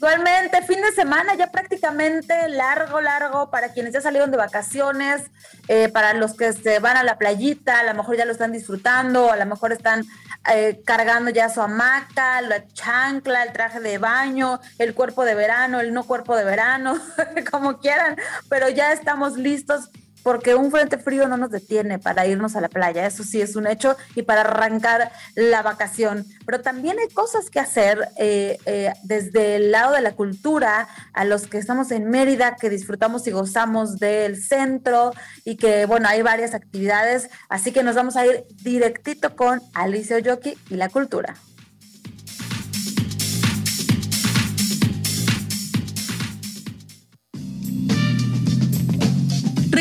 Igualmente, 0.00 0.62
fin 0.62 0.80
de 0.80 0.92
semana 0.92 1.34
ya 1.34 1.50
prácticamente 1.52 2.48
largo, 2.48 3.02
largo 3.02 3.50
para 3.50 3.74
quienes 3.74 3.92
ya 3.92 4.00
salieron 4.00 4.30
de 4.30 4.38
vacaciones, 4.38 5.30
eh, 5.68 5.90
para 5.90 6.14
los 6.14 6.32
que 6.32 6.54
se 6.54 6.78
van 6.78 6.96
a 6.96 7.02
la 7.02 7.18
playita, 7.18 7.80
a 7.80 7.82
lo 7.82 7.92
mejor 7.92 8.16
ya 8.16 8.24
lo 8.24 8.32
están 8.32 8.50
disfrutando, 8.50 9.30
a 9.30 9.36
lo 9.36 9.44
mejor 9.44 9.72
están 9.72 10.06
eh, 10.50 10.80
cargando 10.86 11.30
ya 11.30 11.50
su 11.50 11.60
hamaca, 11.60 12.40
la 12.40 12.66
chancla, 12.68 13.42
el 13.42 13.52
traje 13.52 13.80
de 13.80 13.98
baño, 13.98 14.58
el 14.78 14.94
cuerpo 14.94 15.26
de 15.26 15.34
verano, 15.34 15.80
el 15.80 15.92
no 15.92 16.04
cuerpo 16.04 16.34
de 16.34 16.44
verano, 16.44 16.98
como 17.50 17.78
quieran, 17.78 18.16
pero 18.48 18.70
ya 18.70 18.94
estamos 18.94 19.36
listos 19.36 19.90
porque 20.22 20.54
un 20.54 20.70
frente 20.70 20.98
frío 20.98 21.28
no 21.28 21.36
nos 21.36 21.50
detiene 21.50 21.98
para 21.98 22.26
irnos 22.26 22.56
a 22.56 22.60
la 22.60 22.68
playa, 22.68 23.06
eso 23.06 23.24
sí 23.24 23.40
es 23.40 23.56
un 23.56 23.66
hecho, 23.66 23.96
y 24.14 24.22
para 24.22 24.42
arrancar 24.42 25.10
la 25.34 25.62
vacación. 25.62 26.26
Pero 26.46 26.60
también 26.60 26.98
hay 26.98 27.08
cosas 27.08 27.50
que 27.50 27.60
hacer 27.60 28.08
eh, 28.16 28.58
eh, 28.66 28.92
desde 29.02 29.56
el 29.56 29.70
lado 29.70 29.94
de 29.94 30.00
la 30.00 30.12
cultura, 30.12 30.88
a 31.12 31.24
los 31.24 31.46
que 31.46 31.58
estamos 31.58 31.90
en 31.90 32.10
Mérida, 32.10 32.56
que 32.56 32.70
disfrutamos 32.70 33.26
y 33.26 33.30
gozamos 33.30 33.98
del 33.98 34.42
centro, 34.42 35.12
y 35.44 35.56
que, 35.56 35.86
bueno, 35.86 36.08
hay 36.08 36.22
varias 36.22 36.54
actividades, 36.54 37.30
así 37.48 37.72
que 37.72 37.82
nos 37.82 37.94
vamos 37.94 38.16
a 38.16 38.26
ir 38.26 38.44
directito 38.62 39.36
con 39.36 39.60
Alicia 39.74 40.16
Oyoki 40.16 40.56
y 40.68 40.76
la 40.76 40.88
cultura. 40.88 41.34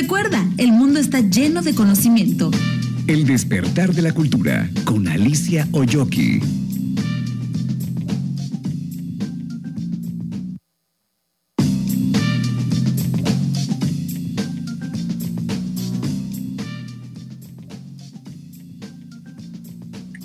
Recuerda, 0.02 0.46
el 0.58 0.72
mundo 0.72 0.98
está 0.98 1.20
lleno 1.20 1.62
de 1.62 1.76
conocimiento. 1.76 2.52
El 3.06 3.28
despertar 3.28 3.92
de 3.92 4.02
la 4.02 4.14
cultura 4.14 4.70
con 4.86 5.10
Alicia 5.10 5.68
Oyoki. 5.74 6.40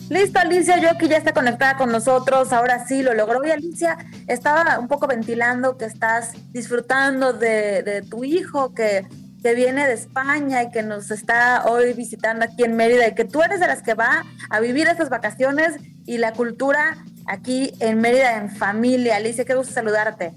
Listo, 0.09 0.39
Alicia 0.39 0.77
Oyoki 0.77 1.09
ya 1.09 1.17
está 1.17 1.33
conectada 1.33 1.77
con 1.77 1.91
nosotros. 1.91 2.53
Ahora 2.53 2.87
sí 2.87 3.03
lo 3.03 3.13
logró. 3.13 3.45
Y 3.45 3.51
Alicia, 3.51 3.99
estaba 4.29 4.79
un 4.79 4.87
poco 4.87 5.09
ventilando 5.09 5.77
que 5.77 5.87
estás 5.87 6.35
disfrutando 6.53 7.33
de, 7.33 7.83
de 7.83 8.03
tu 8.03 8.23
hijo, 8.23 8.73
que 8.73 9.05
que 9.45 9.55
viene 9.55 9.87
de 9.87 9.93
España 9.93 10.63
y 10.63 10.71
que 10.71 10.83
nos 10.83 11.11
está 11.11 11.67
hoy 11.67 11.93
visitando 11.93 12.47
aquí 12.47 12.65
en 12.65 12.77
Mérida 12.77 13.07
y 13.07 13.15
que 13.15 13.27
tú 13.27 13.43
eres 13.43 13.61
de 13.61 13.67
las 13.67 13.83
que 13.83 13.93
va 13.93 14.25
a 14.49 14.59
vivir 14.59 14.89
estas 14.89 15.11
vacaciones 15.11 15.75
y 16.07 16.17
la 16.17 16.33
cultura 16.33 16.97
aquí 17.27 17.75
en 17.79 18.01
Mérida 18.01 18.39
en 18.39 18.49
familia. 18.49 19.17
Alicia, 19.17 19.45
qué 19.45 19.55
gusto 19.55 19.75
saludarte. 19.75 20.33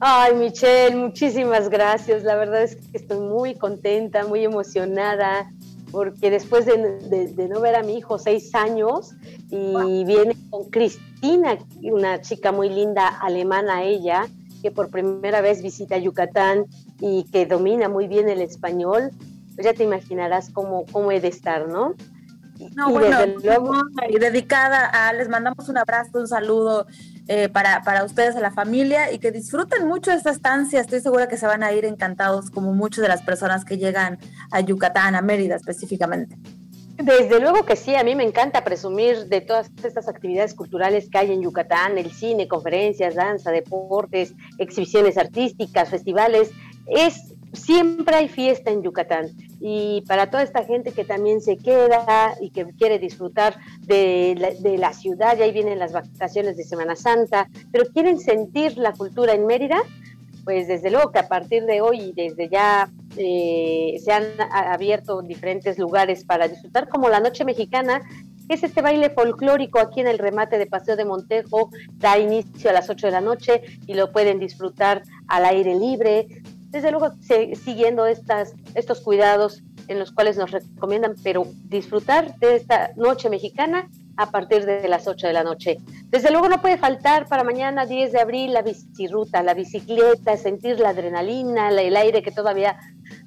Ay, 0.00 0.34
Michelle, 0.34 0.96
muchísimas 0.96 1.68
gracias. 1.68 2.24
La 2.24 2.34
verdad 2.34 2.64
es 2.64 2.74
que 2.74 2.98
estoy 2.98 3.20
muy 3.20 3.54
contenta, 3.54 4.26
muy 4.26 4.42
emocionada, 4.42 5.48
porque 5.92 6.28
después 6.28 6.66
de, 6.66 7.48
no 7.48 7.60
ver 7.60 7.76
a 7.76 7.84
mi 7.84 7.96
hijo 7.96 8.18
seis 8.18 8.52
años 8.56 9.14
y 9.50 10.02
viene 10.04 10.36
con 10.50 10.68
Cristina, 10.68 11.58
una 11.80 12.20
chica 12.20 12.50
muy 12.50 12.70
linda 12.70 13.06
alemana 13.06 13.84
ella, 13.84 14.26
que 14.62 14.72
por 14.72 14.90
primera 14.90 15.40
vez 15.42 15.62
visita 15.62 15.96
Yucatán 15.96 16.66
y 17.02 17.24
que 17.24 17.46
domina 17.46 17.88
muy 17.88 18.06
bien 18.06 18.28
el 18.28 18.40
español, 18.40 19.10
pues 19.56 19.66
ya 19.66 19.74
te 19.74 19.82
imaginarás 19.82 20.50
cómo, 20.50 20.86
cómo 20.92 21.10
he 21.10 21.20
de 21.20 21.28
estar, 21.28 21.68
¿no? 21.68 21.96
No, 22.76 22.90
y 22.90 22.92
bueno, 22.92 23.18
luego... 23.42 23.74
y 24.08 24.18
dedicada 24.20 24.86
a, 24.86 25.12
les 25.12 25.28
mandamos 25.28 25.68
un 25.68 25.78
abrazo, 25.78 26.20
un 26.20 26.28
saludo 26.28 26.86
eh, 27.26 27.48
para, 27.48 27.82
para 27.82 28.04
ustedes, 28.04 28.36
a 28.36 28.40
la 28.40 28.52
familia, 28.52 29.10
y 29.10 29.18
que 29.18 29.32
disfruten 29.32 29.88
mucho 29.88 30.12
esta 30.12 30.30
estancia. 30.30 30.80
Estoy 30.80 31.00
segura 31.00 31.26
que 31.26 31.36
se 31.36 31.46
van 31.46 31.64
a 31.64 31.72
ir 31.72 31.84
encantados, 31.84 32.50
como 32.50 32.72
muchas 32.72 33.02
de 33.02 33.08
las 33.08 33.22
personas 33.22 33.64
que 33.64 33.78
llegan 33.78 34.18
a 34.52 34.60
Yucatán, 34.60 35.16
a 35.16 35.22
Mérida 35.22 35.56
específicamente. 35.56 36.38
Desde 36.98 37.40
luego 37.40 37.64
que 37.64 37.74
sí, 37.74 37.96
a 37.96 38.04
mí 38.04 38.14
me 38.14 38.22
encanta 38.22 38.62
presumir 38.62 39.26
de 39.26 39.40
todas 39.40 39.70
estas 39.82 40.08
actividades 40.08 40.54
culturales 40.54 41.08
que 41.10 41.18
hay 41.18 41.32
en 41.32 41.42
Yucatán, 41.42 41.98
el 41.98 42.12
cine, 42.12 42.46
conferencias, 42.46 43.16
danza, 43.16 43.50
deportes, 43.50 44.34
exhibiciones 44.58 45.18
artísticas, 45.18 45.88
festivales. 45.88 46.52
Es 46.86 47.34
siempre 47.52 48.16
hay 48.16 48.28
fiesta 48.28 48.70
en 48.70 48.82
Yucatán 48.82 49.28
y 49.60 50.02
para 50.08 50.30
toda 50.30 50.42
esta 50.42 50.64
gente 50.64 50.92
que 50.92 51.04
también 51.04 51.40
se 51.40 51.56
queda 51.56 52.34
y 52.40 52.50
que 52.50 52.64
quiere 52.78 52.98
disfrutar 52.98 53.56
de 53.80 54.34
la, 54.38 54.50
de 54.50 54.78
la 54.78 54.92
ciudad, 54.92 55.38
y 55.38 55.42
ahí 55.42 55.52
vienen 55.52 55.78
las 55.78 55.92
vacaciones 55.92 56.56
de 56.56 56.64
Semana 56.64 56.96
Santa, 56.96 57.48
pero 57.70 57.84
quieren 57.92 58.18
sentir 58.18 58.76
la 58.78 58.92
cultura 58.92 59.34
en 59.34 59.46
Mérida, 59.46 59.82
pues 60.44 60.66
desde 60.66 60.90
luego 60.90 61.12
que 61.12 61.20
a 61.20 61.28
partir 61.28 61.64
de 61.64 61.80
hoy 61.80 62.00
y 62.00 62.12
desde 62.12 62.48
ya 62.48 62.90
eh, 63.16 64.00
se 64.02 64.12
han 64.12 64.24
abierto 64.50 65.22
diferentes 65.22 65.78
lugares 65.78 66.24
para 66.24 66.48
disfrutar, 66.48 66.88
como 66.88 67.08
la 67.08 67.20
Noche 67.20 67.44
Mexicana, 67.44 68.02
es 68.48 68.62
este 68.62 68.82
baile 68.82 69.10
folclórico 69.10 69.78
aquí 69.78 70.00
en 70.00 70.08
el 70.08 70.18
remate 70.18 70.58
de 70.58 70.66
Paseo 70.66 70.96
de 70.96 71.04
Montejo, 71.04 71.70
da 71.98 72.18
inicio 72.18 72.70
a 72.70 72.72
las 72.72 72.90
8 72.90 73.06
de 73.06 73.12
la 73.12 73.20
noche 73.20 73.62
y 73.86 73.94
lo 73.94 74.12
pueden 74.12 74.38
disfrutar 74.38 75.02
al 75.28 75.44
aire 75.44 75.74
libre. 75.74 76.26
Desde 76.72 76.90
luego, 76.90 77.12
siguiendo 77.20 78.06
estas, 78.06 78.54
estos 78.74 79.00
cuidados 79.02 79.62
en 79.88 79.98
los 79.98 80.10
cuales 80.10 80.38
nos 80.38 80.50
recomiendan, 80.50 81.14
pero 81.22 81.46
disfrutar 81.68 82.34
de 82.38 82.56
esta 82.56 82.92
noche 82.96 83.28
mexicana 83.28 83.88
a 84.16 84.30
partir 84.30 84.64
de 84.64 84.88
las 84.88 85.06
8 85.06 85.26
de 85.26 85.32
la 85.32 85.44
noche. 85.44 85.78
Desde 86.08 86.30
luego 86.30 86.48
no 86.48 86.60
puede 86.60 86.78
faltar 86.78 87.28
para 87.28 87.44
mañana 87.44 87.86
10 87.86 88.12
de 88.12 88.20
abril 88.20 88.52
la 88.52 88.62
bicirruta, 88.62 89.42
la 89.42 89.54
bicicleta, 89.54 90.36
sentir 90.36 90.80
la 90.80 90.90
adrenalina, 90.90 91.68
el 91.68 91.96
aire 91.96 92.22
que 92.22 92.30
todavía 92.30 92.78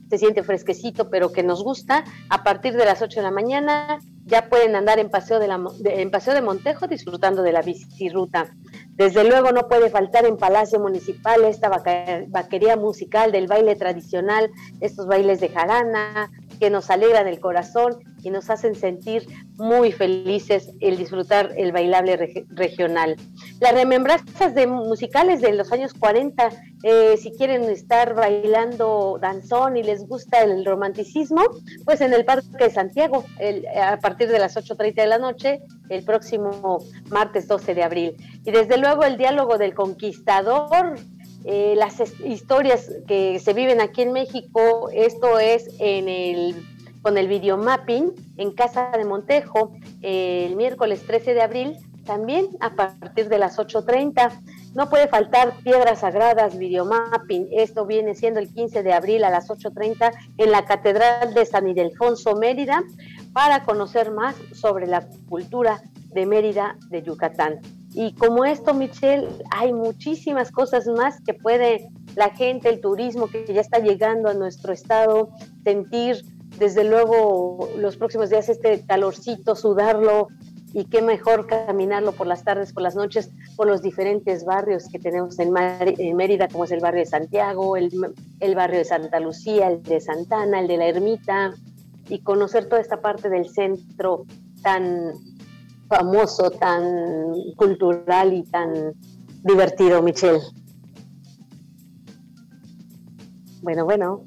se 0.09 0.17
siente 0.17 0.43
fresquecito, 0.43 1.09
pero 1.09 1.31
que 1.31 1.43
nos 1.43 1.63
gusta. 1.63 2.03
A 2.29 2.43
partir 2.43 2.73
de 2.73 2.85
las 2.85 3.01
8 3.01 3.19
de 3.19 3.23
la 3.23 3.31
mañana 3.31 3.99
ya 4.25 4.49
pueden 4.49 4.75
andar 4.75 4.99
en 4.99 5.09
Paseo 5.09 5.39
de, 5.39 5.47
la, 5.47 5.59
en 5.85 6.11
Paseo 6.11 6.33
de 6.33 6.41
Montejo 6.41 6.87
disfrutando 6.87 7.41
de 7.41 7.51
la 7.51 7.61
bicirruta. 7.61 8.51
Desde 8.95 9.25
luego 9.25 9.51
no 9.51 9.67
puede 9.67 9.89
faltar 9.89 10.25
en 10.25 10.37
Palacio 10.37 10.79
Municipal 10.79 11.43
esta 11.43 11.69
vaquería 11.69 12.77
musical 12.77 13.31
del 13.31 13.47
baile 13.47 13.75
tradicional, 13.75 14.49
estos 14.79 15.05
bailes 15.05 15.41
de 15.41 15.49
jarana 15.49 16.31
que 16.59 16.69
nos 16.69 16.89
alegran 16.89 17.27
el 17.27 17.41
corazón 17.41 17.99
y 18.25 18.31
nos 18.31 18.49
hacen 18.49 18.73
sentir 18.73 19.27
muy 19.55 19.91
felices 19.91 20.71
el 20.81 20.97
disfrutar 20.97 21.51
el 21.55 21.71
bailable 21.71 22.45
regional. 22.49 23.15
Las 23.59 23.73
remembranzas 23.73 24.55
de 24.55 24.65
musicales 24.65 25.41
de 25.41 25.53
los 25.53 25.71
años 25.71 25.93
40, 25.93 26.49
eh, 26.81 27.17
si 27.17 27.31
quieren 27.31 27.63
estar 27.65 28.15
bailando 28.15 29.19
danzón 29.21 29.77
y 29.77 29.83
les 29.83 30.07
gusta 30.07 30.41
el 30.41 30.65
romanticismo, 30.65 31.43
pues 31.85 32.01
en 32.01 32.13
el 32.13 32.25
Parque 32.25 32.47
de 32.57 32.71
Santiago, 32.71 33.23
a 33.79 33.97
partir 33.99 34.27
de 34.27 34.39
las 34.39 34.57
8.30 34.57 34.95
de 34.95 35.07
la 35.07 35.19
noche, 35.19 35.61
el 35.89 36.03
próximo 36.03 36.79
martes 37.11 37.47
12 37.47 37.75
de 37.75 37.83
abril. 37.83 38.15
Y 38.43 38.49
desde 38.49 38.77
luego 38.77 39.03
el 39.03 39.17
diálogo 39.17 39.59
del 39.59 39.75
conquistador 39.75 40.95
eh, 41.47 41.75
las 41.77 42.01
historias 42.25 42.91
que 43.07 43.37
se 43.39 43.53
viven 43.53 43.79
aquí 43.79 44.01
en 44.01 44.13
México, 44.13 44.89
esto 44.91 45.37
es 45.37 45.69
en 45.77 46.09
el 46.09 46.74
con 47.05 47.19
el 47.19 47.27
videomapping 47.27 48.13
en 48.37 48.51
Casa 48.53 48.89
de 48.97 49.05
Montejo 49.05 49.73
el 50.01 50.55
miércoles 50.55 51.03
13 51.05 51.35
de 51.35 51.41
abril, 51.43 51.77
también 52.03 52.47
a 52.61 52.73
partir 52.73 53.29
de 53.29 53.37
las 53.37 53.59
8.30. 53.59 54.31
No 54.73 54.89
puede 54.89 55.07
faltar 55.07 55.53
Piedras 55.63 55.99
Sagradas, 55.99 56.57
videomapping. 56.57 57.49
Esto 57.51 57.85
viene 57.85 58.15
siendo 58.15 58.39
el 58.39 58.51
15 58.51 58.81
de 58.81 58.91
abril 58.91 59.23
a 59.23 59.29
las 59.29 59.49
8.30 59.49 60.13
en 60.39 60.49
la 60.51 60.65
Catedral 60.65 61.35
de 61.35 61.45
San 61.45 61.67
Ildefonso, 61.67 62.37
Mérida, 62.37 62.81
para 63.33 63.63
conocer 63.65 64.09
más 64.09 64.35
sobre 64.53 64.87
la 64.87 65.07
cultura 65.29 65.83
de 66.11 66.25
Mérida 66.25 66.75
de 66.89 67.03
Yucatán. 67.03 67.59
Y 67.93 68.15
como 68.15 68.45
esto, 68.45 68.73
Michelle, 68.73 69.27
hay 69.51 69.73
muchísimas 69.73 70.51
cosas 70.51 70.87
más 70.87 71.21
que 71.21 71.35
puede 71.35 71.87
la 72.15 72.31
gente, 72.31 72.67
el 72.69 72.81
turismo 72.81 73.27
que 73.27 73.45
ya 73.45 73.61
está 73.61 73.77
llegando 73.77 74.27
a 74.27 74.33
nuestro 74.33 74.73
estado, 74.73 75.29
sentir 75.63 76.23
desde 76.57 76.83
luego 76.83 77.69
los 77.77 77.97
próximos 77.97 78.29
días 78.29 78.49
este 78.49 78.85
calorcito, 78.85 79.55
sudarlo 79.55 80.27
y 80.73 80.85
qué 80.85 81.01
mejor 81.01 81.47
caminarlo 81.47 82.11
por 82.11 82.27
las 82.27 82.43
tardes, 82.43 82.73
por 82.73 82.83
las 82.83 82.95
noches, 82.95 83.31
por 83.55 83.65
los 83.65 83.81
diferentes 83.81 84.43
barrios 84.43 84.89
que 84.91 84.99
tenemos 84.99 85.39
en, 85.39 85.53
Mérida, 85.53 86.49
como 86.49 86.65
es 86.65 86.71
el 86.71 86.81
barrio 86.81 86.99
de 86.99 87.05
Santiago, 87.05 87.77
el, 87.77 87.89
barrio 88.55 88.79
de 88.79 88.85
Santa 88.85 89.21
Lucía, 89.21 89.69
el 89.69 89.81
de 89.83 90.01
Santana, 90.01 90.59
el 90.59 90.67
de 90.67 90.77
la 90.77 90.87
Ermita, 90.87 91.53
y 92.09 92.19
conocer 92.19 92.67
toda 92.67 92.81
esta 92.81 92.99
parte 92.99 93.29
del 93.29 93.47
centro 93.49 94.25
tan 94.61 95.13
famoso, 95.87 96.51
tan 96.51 96.83
cultural 97.55 98.33
y 98.33 98.43
tan 98.43 98.93
divertido, 99.43 100.01
Michelle. 100.01 100.41
Bueno, 103.61 103.85
bueno. 103.85 104.25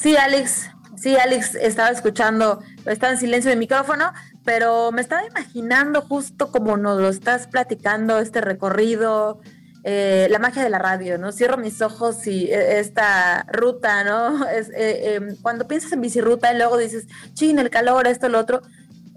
Sí, 0.00 0.16
Alex, 0.16 0.70
sí, 0.96 1.14
Alex, 1.16 1.54
estaba 1.56 1.90
escuchando, 1.90 2.62
estaba 2.86 3.12
en 3.12 3.18
silencio 3.18 3.50
de 3.50 3.56
micrófono, 3.58 4.10
pero 4.46 4.92
me 4.92 5.02
estaba 5.02 5.26
imaginando 5.26 6.00
justo 6.00 6.50
como 6.50 6.78
nos 6.78 6.98
lo 6.98 7.10
estás 7.10 7.46
platicando, 7.48 8.18
este 8.18 8.40
recorrido, 8.40 9.42
eh, 9.84 10.26
la 10.30 10.38
magia 10.38 10.62
de 10.64 10.70
la 10.70 10.78
radio, 10.78 11.18
¿no? 11.18 11.32
Cierro 11.32 11.58
mis 11.58 11.82
ojos 11.82 12.26
y 12.26 12.46
eh, 12.46 12.80
esta 12.80 13.44
ruta, 13.52 14.02
¿no? 14.04 14.46
Es, 14.50 14.70
eh, 14.70 15.16
em, 15.16 15.36
cuando 15.42 15.68
piensas 15.68 15.92
en 15.92 16.00
bicirruta 16.00 16.50
y 16.50 16.56
luego 16.56 16.78
dices, 16.78 17.06
chin, 17.34 17.58
el 17.58 17.68
calor, 17.68 18.06
esto, 18.06 18.30
lo 18.30 18.38
otro, 18.38 18.62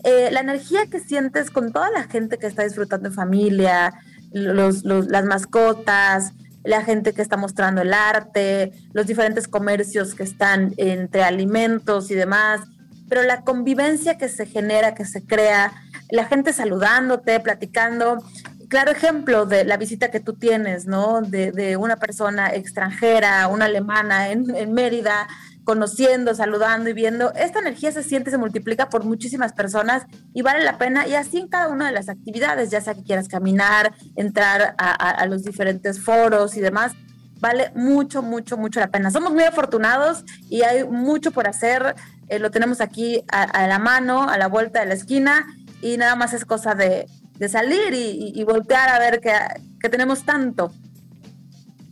la 0.03 0.41
energía 0.41 0.87
que 0.87 0.99
sientes 0.99 1.49
con 1.49 1.71
toda 1.71 1.89
la 1.91 2.03
gente 2.03 2.37
que 2.37 2.47
está 2.47 2.63
disfrutando 2.63 3.07
en 3.07 3.13
familia, 3.13 3.93
los, 4.33 4.83
las 4.83 5.23
mascotas, 5.23 6.33
la 6.63 6.83
gente 6.83 7.13
que 7.13 7.21
está 7.21 7.37
mostrando 7.37 7.81
el 7.81 7.93
arte, 7.93 8.71
los 8.93 9.05
diferentes 9.05 9.47
comercios 9.47 10.15
que 10.15 10.23
están 10.23 10.73
entre 10.77 11.23
alimentos 11.23 12.09
y 12.09 12.15
demás, 12.15 12.61
pero 13.09 13.23
la 13.23 13.41
convivencia 13.41 14.17
que 14.17 14.29
se 14.29 14.45
genera, 14.45 14.95
que 14.95 15.05
se 15.05 15.25
crea, 15.25 15.73
la 16.09 16.25
gente 16.25 16.53
saludándote, 16.53 17.39
platicando, 17.39 18.23
claro 18.69 18.91
ejemplo 18.91 19.45
de 19.45 19.65
la 19.65 19.77
visita 19.77 20.09
que 20.09 20.19
tú 20.19 20.33
tienes, 20.33 20.87
¿no? 20.87 21.21
De, 21.21 21.77
una 21.77 21.97
persona 21.97 22.53
extranjera, 22.53 23.47
una 23.47 23.65
alemana 23.65 24.29
en, 24.29 24.73
Mérida, 24.73 25.27
conociendo, 25.63 26.35
saludando 26.35 26.89
y 26.89 26.93
viendo, 26.93 27.33
esta 27.33 27.59
energía 27.59 27.91
se 27.91 28.03
siente, 28.03 28.31
se 28.31 28.37
multiplica 28.37 28.89
por 28.89 29.05
muchísimas 29.05 29.53
personas 29.53 30.05
y 30.33 30.41
vale 30.41 30.63
la 30.63 30.77
pena, 30.77 31.07
y 31.07 31.15
así 31.15 31.37
en 31.37 31.47
cada 31.47 31.69
una 31.69 31.87
de 31.87 31.93
las 31.93 32.09
actividades, 32.09 32.69
ya 32.69 32.81
sea 32.81 32.95
que 32.95 33.03
quieras 33.03 33.27
caminar, 33.27 33.93
entrar 34.15 34.75
a, 34.77 35.25
los 35.27 35.43
diferentes 35.43 36.01
foros 36.01 36.57
y 36.57 36.61
demás, 36.61 36.93
vale 37.39 37.71
mucho, 37.75 38.21
mucho, 38.21 38.57
mucho 38.57 38.79
la 38.79 38.87
pena. 38.87 39.11
Somos 39.11 39.31
muy 39.31 39.43
afortunados 39.43 40.23
y 40.49 40.63
hay 40.63 40.83
mucho 40.83 41.31
por 41.31 41.47
hacer, 41.47 41.95
eh, 42.27 42.39
lo 42.39 42.51
tenemos 42.51 42.81
aquí 42.81 43.23
a 43.29 43.67
la 43.67 43.79
mano, 43.79 44.29
a 44.29 44.37
la 44.37 44.47
vuelta 44.47 44.81
de 44.81 44.85
la 44.87 44.93
esquina, 44.93 45.45
y 45.81 45.97
nada 45.97 46.15
más 46.15 46.33
es 46.33 46.45
cosa 46.45 46.75
de, 46.75 47.07
de 47.37 47.49
salir 47.49 47.93
y, 47.93 48.43
voltear 48.43 48.89
a 48.89 48.99
ver 48.99 49.19
que, 49.19 49.89
tenemos 49.89 50.23
tanto. 50.23 50.71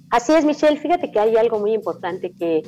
Así 0.09 0.33
es, 0.33 0.45
Michelle. 0.45 0.79
Fíjate 0.79 1.11
que 1.11 1.19
hay 1.19 1.35
algo 1.35 1.59
muy 1.59 1.73
importante 1.73 2.31
que 2.31 2.63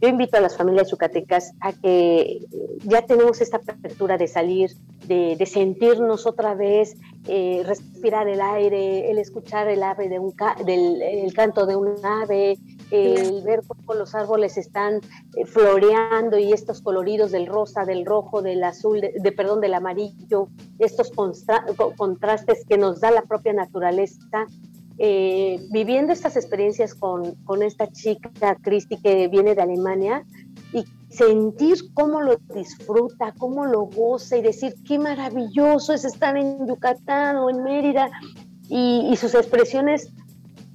yo 0.00 0.08
invito 0.08 0.36
a 0.36 0.40
las 0.40 0.56
familias 0.56 0.90
yucatecas 0.90 1.52
a 1.60 1.72
que 1.72 2.40
ya 2.84 3.02
tenemos 3.02 3.40
esta 3.40 3.58
apertura 3.58 4.16
de 4.18 4.28
salir, 4.28 4.70
de, 5.06 5.44
sentirnos 5.46 6.26
otra 6.26 6.54
vez, 6.54 6.96
eh, 7.28 7.62
respirar 7.66 8.28
el 8.28 8.40
aire, 8.40 9.10
el 9.10 9.18
escuchar 9.18 9.68
el 9.68 9.82
ave 9.82 10.08
de 10.08 10.18
un 10.18 10.34
del 10.64 11.02
el 11.02 11.32
canto 11.34 11.66
de 11.66 11.76
un 11.76 11.94
ave, 12.04 12.58
el 12.90 13.42
ver 13.42 13.62
cómo 13.66 13.94
los 13.94 14.14
árboles 14.14 14.56
están 14.56 15.00
eh, 15.36 15.46
floreando 15.46 16.38
y 16.38 16.52
estos 16.52 16.82
coloridos 16.82 17.30
del 17.30 17.46
rosa, 17.46 17.84
del 17.84 18.04
rojo, 18.04 18.42
del 18.42 18.62
azul, 18.64 19.00
de, 19.00 19.32
perdón, 19.32 19.60
del 19.60 19.74
amarillo, 19.74 20.48
estos 20.78 21.10
contrastes 21.96 22.64
que 22.68 22.78
nos 22.78 23.00
da 23.00 23.10
la 23.10 23.22
propia 23.22 23.52
naturaleza. 23.52 24.46
Eh, 24.98 25.58
viviendo 25.70 26.12
estas 26.12 26.36
experiencias 26.36 26.94
con, 26.94 27.34
con 27.44 27.62
esta 27.62 27.90
chica, 27.90 28.56
Cristi, 28.62 28.98
que 28.98 29.28
viene 29.28 29.54
de 29.54 29.62
Alemania, 29.62 30.24
y 30.72 30.84
sentir 31.10 31.92
cómo 31.94 32.20
lo 32.20 32.36
disfruta, 32.54 33.34
cómo 33.38 33.66
lo 33.66 33.82
goza 33.82 34.36
y 34.36 34.42
decir 34.42 34.74
qué 34.86 34.98
maravilloso 34.98 35.92
es 35.92 36.04
estar 36.04 36.36
en 36.36 36.66
Yucatán 36.66 37.36
o 37.36 37.50
en 37.50 37.62
Mérida 37.62 38.10
y, 38.68 39.14
sus 39.16 39.34
expresiones 39.34 40.10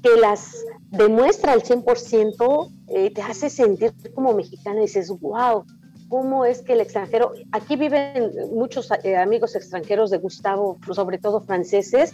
que 0.04 0.16
las 0.22 0.54
demuestra 0.92 1.54
al 1.54 1.64
100%, 1.64 2.72
eh, 2.90 3.12
te 3.12 3.22
hace 3.22 3.50
sentir 3.50 3.92
como 4.14 4.34
mexicana 4.34 4.78
y 4.78 4.82
dices, 4.84 5.10
wow, 5.10 5.66
¿cómo 6.08 6.46
es 6.46 6.62
que 6.62 6.74
el 6.74 6.82
extranjero, 6.82 7.34
aquí 7.52 7.76
viven 7.76 8.32
muchos 8.54 8.90
eh, 9.04 9.18
amigos 9.18 9.56
extranjeros 9.56 10.12
de 10.12 10.20
Gustavo, 10.20 10.78
sobre 10.94 11.18
todo 11.18 11.42
franceses, 11.42 12.14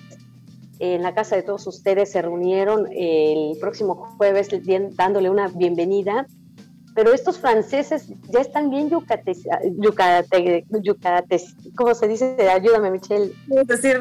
en 0.80 1.04
la 1.04 1.14
casa 1.14 1.36
de 1.36 1.44
todos 1.44 1.68
ustedes 1.68 2.12
se 2.12 2.22
reunieron 2.22 2.88
el 2.92 3.58
próximo 3.60 3.96
jueves 4.18 4.50
dándole 4.96 5.30
una 5.30 5.48
bienvenida 5.48 6.28
pero 6.96 7.12
estos 7.14 7.40
franceses 7.40 8.08
ya 8.30 8.42
están 8.42 8.70
bien 8.70 8.90
yucates, 8.90 9.44
yucate, 9.78 10.66
yucates, 10.82 11.56
¿cómo 11.76 11.96
se 11.96 12.08
dice? 12.08 12.38
Ayúdame, 12.50 12.92
Michelle. 12.92 13.34
decir, 13.66 14.00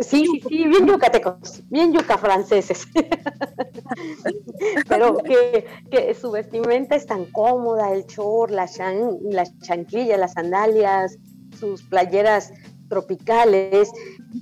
Sí, 0.00 0.26
sí, 0.26 0.42
sí, 0.48 0.64
bien 0.68 0.86
yucatecos, 0.86 1.62
bien 1.70 1.92
yuca 1.92 2.18
franceses. 2.18 2.86
pero 4.88 5.16
que, 5.18 5.66
que, 5.90 6.14
su 6.14 6.30
vestimenta 6.30 6.94
es 6.94 7.06
tan 7.06 7.24
cómoda, 7.26 7.92
el 7.92 8.06
chor, 8.06 8.50
la 8.50 8.68
chan, 8.68 9.18
las 9.30 9.58
chanquillas, 9.60 10.18
las 10.18 10.34
sandalias, 10.34 11.16
sus 11.58 11.82
playeras 11.84 12.52
tropicales, 12.88 13.90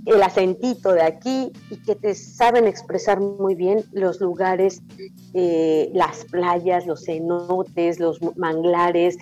el 0.05 0.23
acentito 0.23 0.93
de 0.93 1.03
aquí 1.03 1.53
y 1.71 1.77
que 1.77 1.95
te 1.95 2.15
saben 2.15 2.67
expresar 2.67 3.21
muy 3.21 3.55
bien 3.55 3.85
los 3.93 4.21
lugares, 4.21 4.83
eh, 5.35 5.91
las 5.95 6.25
playas, 6.25 6.87
los 6.87 7.05
cenotes, 7.05 8.01
los 8.01 8.19
manglares, 8.37 9.17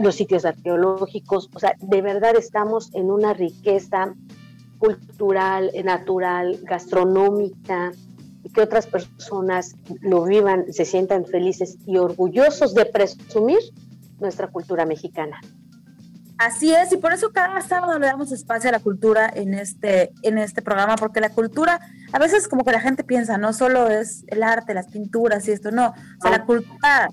los 0.00 0.14
sitios 0.14 0.44
arqueológicos. 0.44 1.50
O 1.54 1.58
sea, 1.58 1.74
de 1.80 2.02
verdad 2.02 2.36
estamos 2.36 2.94
en 2.94 3.10
una 3.10 3.32
riqueza 3.32 4.14
cultural, 4.78 5.70
natural, 5.84 6.58
gastronómica, 6.62 7.92
y 8.42 8.50
que 8.50 8.60
otras 8.60 8.86
personas 8.86 9.74
lo 10.00 10.24
vivan, 10.24 10.72
se 10.72 10.84
sientan 10.84 11.26
felices 11.26 11.76
y 11.86 11.98
orgullosos 11.98 12.74
de 12.74 12.86
presumir 12.86 13.58
nuestra 14.20 14.48
cultura 14.48 14.86
mexicana. 14.86 15.40
Así 16.38 16.72
es, 16.72 16.92
y 16.92 16.96
por 16.98 17.12
eso 17.12 17.32
cada 17.32 17.60
sábado 17.62 17.98
le 17.98 18.06
damos 18.06 18.30
espacio 18.30 18.68
a 18.68 18.72
la 18.72 18.78
cultura 18.78 19.28
en 19.34 19.54
este, 19.54 20.12
en 20.22 20.38
este 20.38 20.62
programa, 20.62 20.94
porque 20.94 21.20
la 21.20 21.30
cultura, 21.30 21.80
a 22.12 22.18
veces 22.20 22.46
como 22.46 22.64
que 22.64 22.70
la 22.70 22.80
gente 22.80 23.02
piensa, 23.02 23.38
no 23.38 23.52
solo 23.52 23.88
es 23.88 24.24
el 24.28 24.44
arte, 24.44 24.72
las 24.72 24.86
pinturas 24.86 25.48
y 25.48 25.50
esto, 25.50 25.72
no, 25.72 25.88
o 25.88 26.22
sea, 26.22 26.30
la 26.30 26.44
cultura 26.44 27.08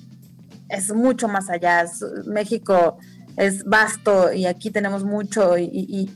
es 0.69 0.93
mucho 0.93 1.27
más 1.27 1.49
allá. 1.49 1.85
México 2.27 2.97
es 3.35 3.63
vasto 3.65 4.31
y 4.31 4.45
aquí 4.45 4.69
tenemos 4.69 5.03
mucho 5.03 5.57
y, 5.57 5.69
y, 5.71 6.13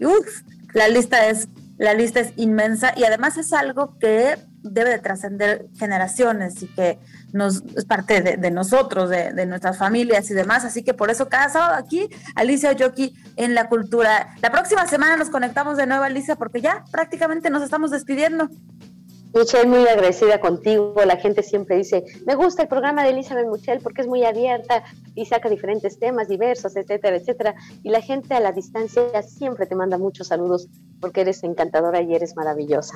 la 0.73 0.87
lista 0.87 1.27
es 1.27 1.49
la 1.77 1.93
lista 1.93 2.19
es 2.19 2.33
inmensa 2.35 2.93
y 2.95 3.05
además 3.05 3.37
es 3.37 3.53
algo 3.53 3.97
que 3.99 4.37
debe 4.61 4.91
de 4.91 4.99
trascender 4.99 5.67
generaciones 5.77 6.61
y 6.61 6.67
que 6.67 6.99
nos, 7.33 7.63
es 7.75 7.85
parte 7.85 8.21
de, 8.21 8.51
nosotros, 8.51 9.09
de, 9.09 9.45
nuestras 9.45 9.77
familias 9.77 10.29
y 10.31 10.33
demás. 10.33 10.65
Así 10.65 10.83
que 10.83 10.93
por 10.93 11.09
eso 11.09 11.29
cada 11.29 11.49
sábado 11.49 11.75
aquí, 11.75 12.09
Alicia 12.35 12.71
Yoki 12.73 13.13
en 13.35 13.55
la 13.55 13.69
cultura. 13.69 14.35
La 14.41 14.51
próxima 14.51 14.85
semana 14.87 15.17
nos 15.17 15.29
conectamos 15.29 15.77
de 15.77 15.87
nuevo, 15.87 16.03
Alicia, 16.03 16.35
porque 16.35 16.61
ya 16.61 16.83
prácticamente 16.91 17.49
nos 17.49 17.63
estamos 17.63 17.91
despidiendo. 17.91 18.49
Michelle, 19.33 19.67
muy 19.67 19.87
agradecida 19.87 20.39
contigo. 20.39 20.95
La 21.05 21.17
gente 21.17 21.43
siempre 21.43 21.77
dice, 21.77 22.03
me 22.25 22.33
gusta 22.33 22.63
el 22.63 22.67
programa 22.67 23.03
de 23.03 23.11
Elizabeth 23.11 23.47
Michelle 23.47 23.79
porque 23.79 24.01
es 24.01 24.07
muy 24.07 24.25
abierta 24.25 24.83
y 25.13 25.25
saca 25.27 25.49
diferentes 25.49 25.99
temas 25.99 26.27
diversos, 26.27 26.75
etcétera, 26.75 27.17
etcétera. 27.17 27.55
Y 27.83 27.89
la 27.89 28.01
gente 28.01 28.33
a 28.33 28.39
la 28.39 28.51
distancia 28.51 29.21
siempre 29.21 29.67
te 29.67 29.75
manda 29.75 29.99
muchos 29.99 30.27
saludos 30.27 30.67
porque 30.99 31.21
eres 31.21 31.43
encantadora 31.43 32.01
y 32.01 32.15
eres 32.15 32.35
maravillosa. 32.35 32.95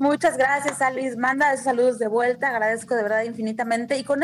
Muchas 0.00 0.38
gracias, 0.38 0.80
Alice. 0.80 1.14
Manda 1.14 1.52
esos 1.52 1.64
saludos 1.64 1.98
de 1.98 2.08
vuelta. 2.08 2.48
Agradezco 2.48 2.94
de 2.94 3.02
verdad 3.02 3.22
infinitamente. 3.24 3.98
Y 3.98 4.02
con 4.02 4.22